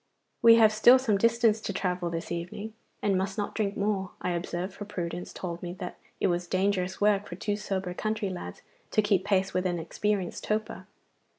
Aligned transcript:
'We 0.41 0.55
have 0.55 0.73
still 0.73 0.97
some 0.97 1.19
distance 1.19 1.61
to 1.61 1.71
travel 1.71 2.09
this 2.09 2.31
evening, 2.31 2.73
and 3.03 3.15
must 3.15 3.37
not 3.37 3.53
drink 3.53 3.77
more,' 3.77 4.09
I 4.19 4.31
observed, 4.31 4.73
for 4.73 4.83
prudence 4.85 5.31
told 5.31 5.61
me 5.61 5.73
that 5.73 5.95
it 6.19 6.25
was 6.25 6.47
dangerous 6.47 6.99
work 6.99 7.27
for 7.27 7.35
two 7.35 7.55
sober 7.55 7.93
country 7.93 8.31
lads 8.31 8.63
to 8.89 9.03
keep 9.03 9.23
pace 9.23 9.53
with 9.53 9.67
an 9.67 9.77
experienced 9.77 10.43
toper. 10.45 10.87